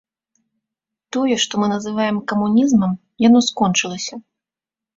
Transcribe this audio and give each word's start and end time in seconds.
Тое, 1.17 1.35
што 1.43 1.53
мы 1.65 1.69
называем 1.75 2.17
камунізмам, 2.33 2.99
яно 3.27 3.39
скончылася. 3.51 4.15